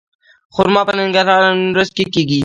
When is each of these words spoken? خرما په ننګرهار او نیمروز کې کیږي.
خرما 0.53 0.81
په 0.87 0.93
ننګرهار 0.97 1.41
او 1.47 1.55
نیمروز 1.59 1.89
کې 1.95 2.05
کیږي. 2.13 2.39